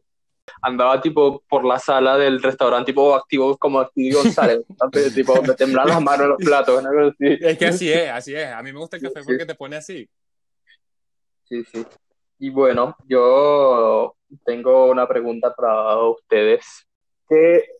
[0.62, 4.66] Andaba tipo por la sala del restaurante, tipo activo como Steve González,
[5.16, 6.84] tipo me temblan las manos en los platos,
[7.20, 8.48] Es que así es, así es.
[8.48, 10.10] A mí me gusta el café porque te pone así.
[11.46, 11.86] Sí, sí.
[12.40, 14.16] Y bueno, yo
[14.46, 16.88] tengo una pregunta para ustedes.
[17.28, 17.79] ¿Qué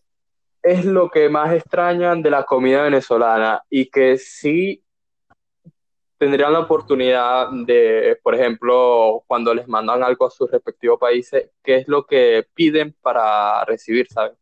[0.62, 4.82] es lo que más extrañan de la comida venezolana y que sí
[6.20, 11.76] tendrían la oportunidad de, por ejemplo, cuando les mandan algo a sus respectivos países, qué
[11.76, 14.34] es lo que piden para recibir, ¿sabes?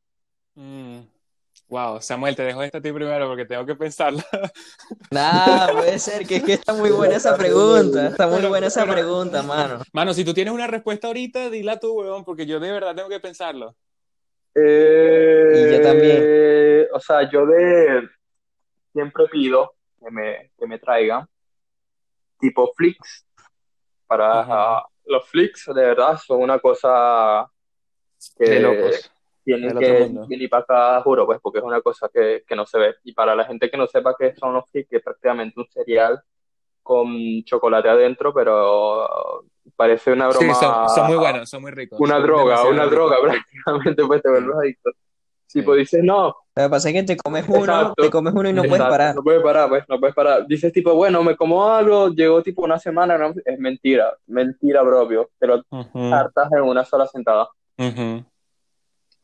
[1.69, 2.01] Wow, mm.
[2.01, 4.27] Samuel, te dejo esta a ti primero porque tengo que pensarla.
[5.13, 8.09] Nada, puede ser, que es que está muy buena esa pregunta.
[8.09, 9.81] Está muy buena esa pregunta, mano.
[9.93, 13.09] Mano, si tú tienes una respuesta ahorita, dila tú, weón, porque yo de verdad tengo
[13.09, 13.77] que pensarlo.
[14.53, 16.89] Eh, y yo también.
[16.93, 18.09] O sea, yo de
[18.93, 21.27] siempre pido que me, que me traigan
[22.39, 23.27] tipo flicks
[24.07, 27.51] para los flicks de verdad son una cosa
[28.37, 29.11] que de locos.
[29.45, 32.79] tienen que venir para acá, juro, pues porque es una cosa que, que, no se
[32.79, 32.95] ve.
[33.05, 36.21] Y para la gente que no sepa qué son los flicks, es prácticamente un cereal
[36.83, 39.45] con chocolate adentro, pero
[39.77, 40.55] parece una broma.
[40.55, 41.99] Sí, son, muy buenos, son muy ricos.
[42.01, 44.91] Una droga, una droga prácticamente, pues te vuelves adicto.
[45.49, 46.37] Si pues dices no.
[46.55, 49.15] Lo que pasa es que te comes uno, te comes uno y no puedes parar.
[49.15, 50.47] No puedes parar, pues, no puedes parar.
[50.47, 55.31] Dices tipo, bueno, me como algo, llegó tipo una semana, no, es mentira, mentira propio.
[55.39, 55.63] Te lo
[56.13, 57.49] hartas en una sola sentada.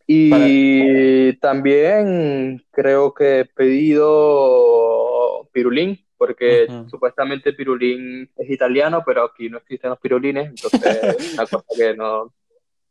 [0.06, 9.58] Y también creo que he pedido pirulín porque supuestamente pirulín es italiano, pero aquí no
[9.58, 12.32] existen los pirulines, entonces es una cosa que no,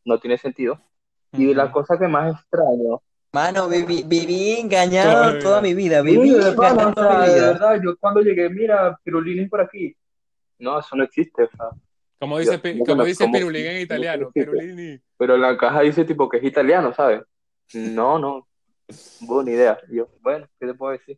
[0.06, 0.80] no tiene sentido.
[1.32, 3.02] Y la cosa que más extraño.
[3.34, 7.54] Mano, viví, viví engañado toda mi vida, viví engañado toda mi vida.
[7.54, 9.96] verdad, yo cuando llegué, mira, pirulín es por aquí.
[10.60, 11.70] No, eso no existe, o sea.
[12.20, 14.30] ¿Cómo dice, dice pirulín en italiano?
[14.32, 15.00] Pirulini.
[15.18, 17.24] Pero en la caja dice tipo que es italiano, ¿sabes?
[17.74, 18.48] No, no.
[19.22, 19.80] Buena idea.
[19.90, 21.18] Yo, bueno, ¿qué te puedo decir?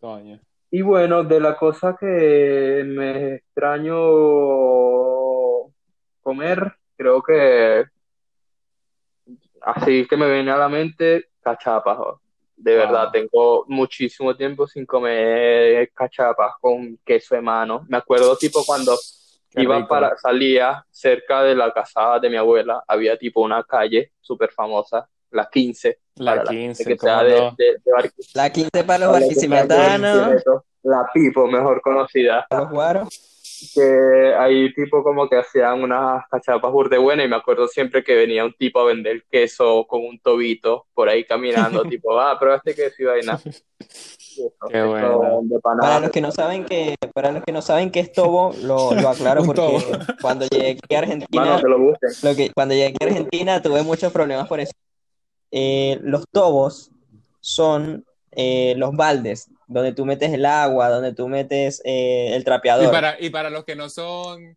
[0.00, 0.40] Coño.
[0.68, 3.94] Y bueno, de la cosa que me extraño
[6.22, 7.84] comer, creo que
[9.60, 11.98] así que me viene a la mente cachapas.
[12.56, 17.84] De verdad, tengo muchísimo tiempo sin comer cachapas con queso de mano.
[17.88, 18.96] Me acuerdo tipo cuando
[19.54, 24.50] iba para, salía cerca de la casa de mi abuela, había tipo una calle súper
[24.52, 25.98] famosa, la 15.
[26.16, 26.96] La 15,
[28.34, 30.42] la 15 para los barquisimetános.
[30.82, 32.46] La Pipo, mejor conocida.
[32.50, 33.31] Los guaros
[33.74, 38.14] que ahí tipo como que hacían unas cachapas burde buenas y me acuerdo siempre que
[38.14, 42.56] venía un tipo a vender queso con un tobito por ahí caminando, tipo, ah, prueba
[42.56, 43.40] este queso y vaina.
[44.70, 45.42] Qué bueno.
[45.80, 48.94] Para los que no saben que, para los que no saben qué es tobo, lo,
[48.94, 49.62] lo aclaro porque
[50.22, 54.48] cuando llegué aquí a Argentina, lo, que, cuando llegué aquí a Argentina tuve muchos problemas
[54.48, 54.72] por eso.
[55.50, 56.90] Eh, los tobos
[57.40, 62.86] son eh, los baldes, donde tú metes el agua, donde tú metes eh, el trapeador.
[62.86, 64.56] Y para, y para los que no son,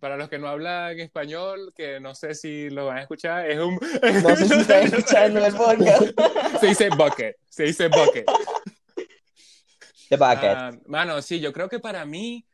[0.00, 3.58] para los que no hablan español, que no sé si lo van a escuchar, es
[3.58, 3.78] un...
[4.22, 6.02] No sé si están escuchando el podcast.
[6.60, 8.26] Se dice bucket, se dice bucket.
[10.08, 10.56] The bucket.
[10.56, 12.44] Ah, mano, sí, yo creo que para mí,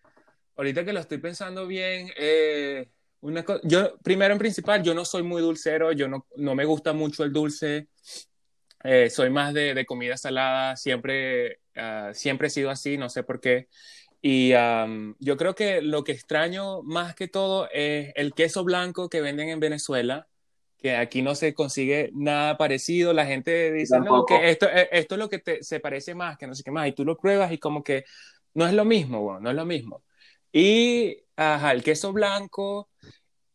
[0.57, 2.89] ahorita que lo estoy pensando bien, eh,
[3.21, 6.93] una yo primero en principal, yo no soy muy dulcero, yo no, no me gusta
[6.93, 7.89] mucho el dulce.
[8.83, 13.23] Eh, soy más de, de, comida salada, siempre, uh, siempre he sido así, no sé
[13.23, 13.69] por qué.
[14.23, 19.09] Y um, yo creo que lo que extraño más que todo es el queso blanco
[19.09, 20.29] que venden en Venezuela,
[20.79, 23.13] que aquí no se consigue nada parecido.
[23.13, 26.37] La gente dice, no, que esto, eh, esto es lo que te, se parece más,
[26.37, 26.89] que no sé qué más.
[26.89, 28.05] Y tú lo pruebas y como que
[28.55, 30.05] no es lo mismo, bueno, no es lo mismo.
[30.53, 32.91] Y, ajá, el queso blanco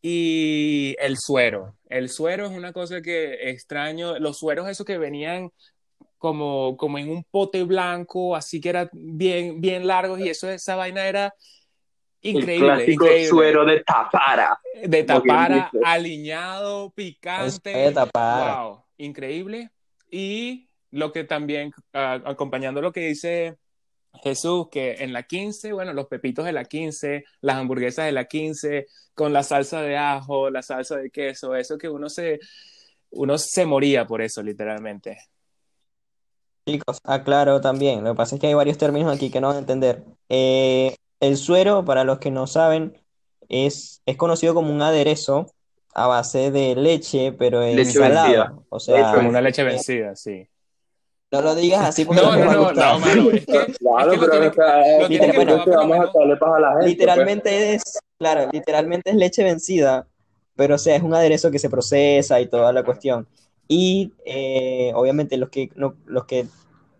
[0.02, 1.75] y el suero.
[1.88, 4.18] El suero es una cosa que extraño.
[4.18, 5.50] Los sueros esos que venían
[6.18, 10.74] como, como en un pote blanco, así que eran bien, bien largos y eso, esa
[10.76, 11.34] vaina era
[12.22, 12.84] increíble.
[12.84, 14.58] El suero de tapara.
[14.82, 17.70] De tapara, aliñado, picante.
[17.70, 18.62] De tapara.
[18.62, 19.70] Wow, increíble.
[20.10, 23.56] Y lo que también, uh, acompañando lo que dice
[24.22, 28.26] Jesús, que en la 15, bueno, los pepitos de la 15, las hamburguesas de la
[28.26, 32.40] 15, con la salsa de ajo, la salsa de queso, eso que uno se,
[33.10, 35.18] uno se moría por eso, literalmente.
[36.66, 39.56] Chicos, aclaro también, lo que pasa es que hay varios términos aquí que no van
[39.56, 40.02] a entender.
[40.28, 43.00] Eh, el suero, para los que no saben,
[43.48, 45.46] es, es conocido como un aderezo
[45.94, 48.64] a base de leche, pero es salado.
[48.68, 50.46] O sea, como una leche vencida, sí.
[51.32, 55.32] No lo digas así porque no, no, no, no, mano, es que, claro, es que
[55.34, 56.88] pero tiene, vamos a para la gente.
[56.88, 57.82] Literalmente pues.
[57.82, 60.06] es, claro, literalmente es leche vencida,
[60.54, 63.26] pero o sea, es un aderezo que se procesa y toda la cuestión.
[63.66, 66.46] Y eh, obviamente los que, no, los que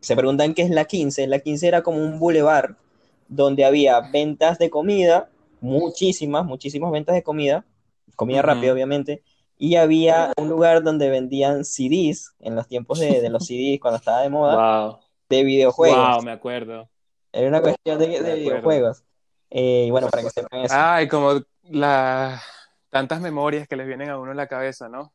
[0.00, 2.76] se preguntan qué es la 15, la 15 era como un bulevar
[3.28, 7.64] donde había ventas de comida, muchísimas, muchísimas ventas de comida,
[8.16, 9.22] comida rápida obviamente,
[9.58, 13.96] y había un lugar donde vendían CDs, en los tiempos de, de los CDs, cuando
[13.96, 16.16] estaba de moda, de videojuegos.
[16.16, 16.88] Wow, me acuerdo.
[17.32, 19.04] Era una cuestión de, de videojuegos.
[19.50, 20.74] Eh, y bueno, para que sepan eso.
[20.76, 22.40] Ay, como la...
[22.90, 25.12] tantas memorias que les vienen a uno en la cabeza, ¿no?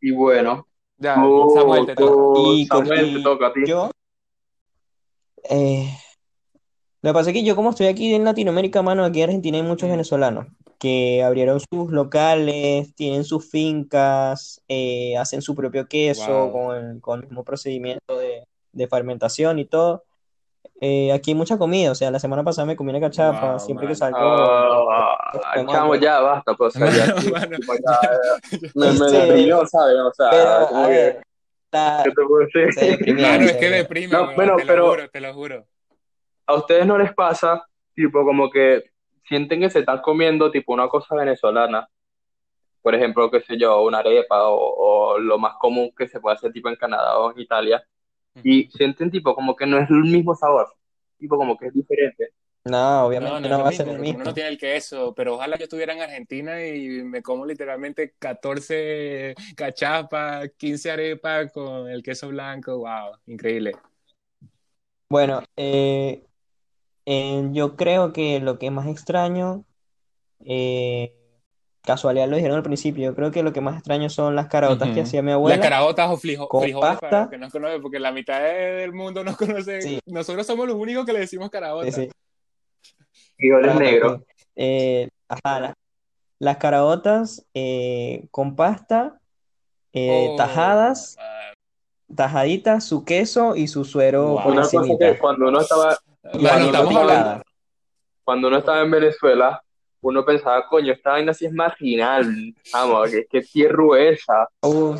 [0.00, 0.66] Y bueno.
[0.98, 2.40] Ya, Samuel, te toca.
[2.40, 3.60] Y, Samuel, te toca a ti.
[3.66, 3.90] Yo,
[5.50, 5.90] eh,
[7.02, 9.58] lo que pasa es que yo como estoy aquí en Latinoamérica, mano, aquí en Argentina
[9.58, 10.46] hay muchos venezolanos
[10.78, 17.20] que abrieron sus locales, tienen sus fincas, eh, hacen su propio queso con, el, con,
[17.20, 20.04] el, mismo procedimiento de, de fermentación y todo.
[20.80, 23.88] Eh, aquí hay mucha comida, o sea, la semana pasada me comí una cachapa, siempre
[23.88, 24.18] que salgo.
[24.20, 25.16] Oh,
[25.70, 26.74] chamo, ya basta, pues.
[26.74, 27.56] ya, bueno,
[28.74, 29.96] me, me deprimió, ¿sabes?
[29.96, 31.20] O sea, pero, como que,
[31.70, 32.74] ¿qué te puedo decir?
[32.74, 35.66] Se deprimió, claro, es que deprime, no, bueno, te pero, lo juro, te lo juro.
[36.46, 38.84] ¿A ustedes no les pasa, tipo, como que
[39.28, 41.88] sienten que se están comiendo tipo una cosa venezolana,
[42.82, 46.36] por ejemplo, qué sé yo, una arepa o, o, lo más común que se puede
[46.36, 47.84] hacer tipo en Canadá o en Italia,
[48.42, 50.68] y sienten tipo como que no es el mismo sabor,
[51.18, 52.32] tipo como que es diferente.
[52.64, 54.16] No, obviamente no, no, va a ser el mismo.
[54.16, 58.14] Uno no tiene el queso, pero ojalá yo estuviera en Argentina y me como literalmente
[58.18, 63.72] 14 cachapas, 15 arepas con el queso blanco, wow, increíble.
[65.08, 66.24] Bueno, eh,
[67.06, 69.64] eh, yo creo que lo que es más extraño,
[70.44, 71.14] eh,
[71.82, 74.90] casualidad lo dijeron al principio, yo creo que lo que más extraño son las caraotas
[74.90, 75.56] que hacía mi abuela.
[75.56, 80.00] Las caraotas o frijoles, para que no conocen, porque la mitad del mundo no conoce.
[80.04, 81.94] Nosotros somos los únicos que le decimos caraotas.
[81.94, 82.10] Sí,
[83.36, 84.22] Frijoles negros.
[84.56, 85.74] Eh, ajá,
[86.40, 87.46] las caraotas
[88.32, 89.20] con pasta,
[89.94, 91.16] oh, tajadas,
[92.12, 95.96] tajaditas, su queso y su suero Una cosa que cuando uno estaba
[98.24, 99.62] cuando uno estaba en Venezuela,
[100.00, 104.48] uno pensaba, coño, esta vaina sí es marginal, vamos, que, que tierra esa.
[104.62, 104.94] Uh,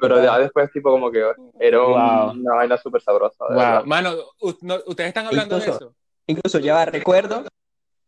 [0.00, 1.24] pero, ya después, tipo, como que
[1.58, 3.82] era una vaina súper sabrosa.
[3.84, 5.94] Mano, ustedes están hablando de eso.
[6.26, 7.44] Incluso, ya recuerdo,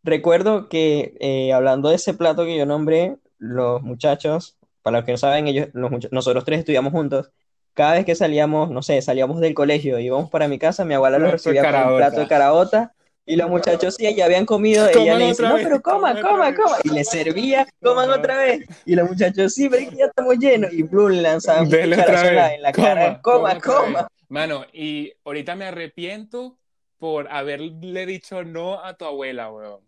[0.03, 5.13] recuerdo que eh, hablando de ese plato que yo nombré, los muchachos, para los que
[5.13, 7.31] no saben, ellos, nosotros tres estudiamos juntos.
[7.75, 10.95] Cada vez que salíamos, no sé, salíamos del colegio y íbamos para mi casa, mi
[10.95, 12.95] abuela nos recibía con un plato de caraota
[13.31, 16.79] y los muchachos sí, ya habían comido, ella le dice, no, pero coma, coma, coma.
[16.83, 18.67] Y le servía, coman otra vez.
[18.85, 20.73] Y los muchachos, sí, pero ya estamos llenos.
[20.73, 24.09] Y Blue le lanzaban en la, en la cara, coma, coma.
[24.29, 26.59] Mano, y ahorita me arrepiento
[26.99, 29.81] por haberle dicho no a tu abuela, weón.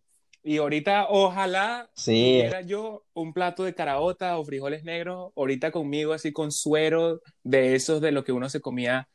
[0.45, 2.38] Y ahorita, ojalá sí.
[2.38, 7.76] tuviera yo un plato de caraota o frijoles negros, ahorita conmigo, así con suero de
[7.76, 9.09] esos de lo que uno se comía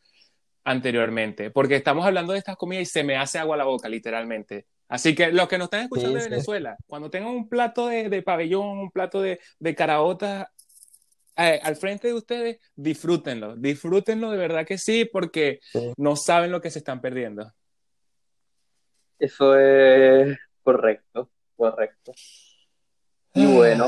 [0.63, 1.51] anteriormente.
[1.51, 4.67] Porque estamos hablando de estas comidas y se me hace agua a la boca, literalmente.
[4.87, 8.79] Así que los que nos están escuchando de Venezuela, cuando tengan un plato de, pabellón,
[8.79, 10.49] un plato de, de caraota
[11.35, 13.57] eh, al frente de ustedes, disfrútenlo.
[13.57, 15.59] Disfrútenlo de verdad que sí, porque
[15.97, 17.51] no saben lo que se están perdiendo.
[19.19, 20.37] Eso es
[20.67, 22.11] correcto, correcto.
[23.33, 23.55] Y ah.
[23.55, 23.85] bueno,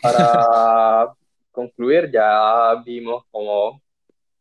[0.00, 1.14] para
[1.52, 3.82] concluir, ya vimos cómo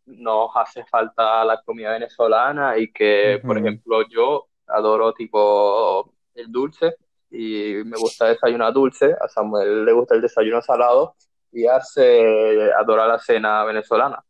[0.05, 6.95] nos hace falta la comida venezolana y que, por ejemplo, yo adoro tipo el dulce
[7.29, 11.15] y me gusta desayunar dulce, a Samuel le gusta el desayuno salado
[11.51, 14.23] y Arce adora la cena venezolana.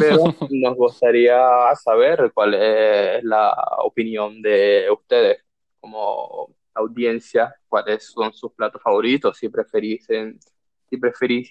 [0.00, 0.16] Pero
[0.50, 1.38] nos gustaría
[1.76, 3.54] saber cuál es la
[3.84, 5.44] opinión de ustedes
[5.78, 11.50] como audiencia, cuáles son sus platos favoritos, si preferís, si preferís,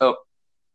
[0.00, 0.18] oh.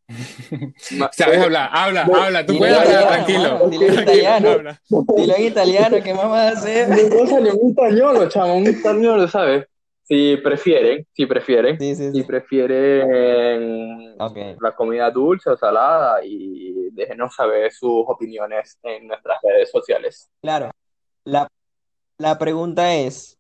[1.12, 3.70] Sabes hablar, habla, habla, tú puedes hablar, tranquilo.
[3.70, 4.50] Dilo en italiano,
[5.18, 6.90] dilo en italiano, ¿qué más vas a hacer?
[6.90, 9.66] No salió un español, chamo, un español, ¿sabes?
[10.04, 18.04] Si prefieren, si prefieren, si prefieren la comida dulce o salada y déjenos saber sus
[18.06, 20.30] opiniones en nuestras redes sociales.
[20.40, 20.70] Claro,
[21.24, 21.48] la
[22.18, 23.38] la pregunta es,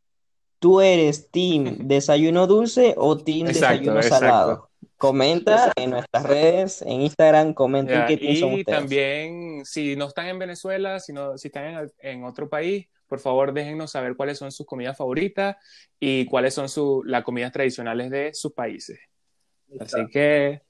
[0.66, 4.72] ¿tú eres team desayuno dulce o team desayuno salado?
[4.97, 8.61] Comenta en nuestras redes, en Instagram, comenten qué team son ustedes.
[8.61, 13.53] Y también, si no están en Venezuela, si, si están en, otro país, por favor
[13.53, 15.57] déjennos saber cuáles son sus comidas favoritas
[15.99, 16.68] y cuáles son
[17.05, 18.97] las comidas tradicionales de sus países.
[19.80, 20.63] Así que...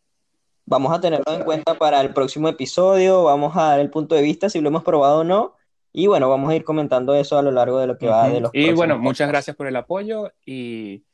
[0.65, 4.23] Vamos a tenerlo en cuenta para el próximo episodio, vamos a dar el punto de
[4.23, 5.55] vista si lo hemos probado o no
[5.97, 8.41] y bueno, vamos a ir comentando eso a lo largo de lo que va de
[8.41, 11.05] los Y bueno, muchas gracias por el apoyo y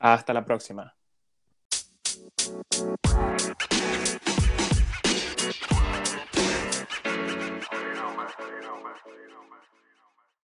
[0.00, 0.96] hasta la próxima.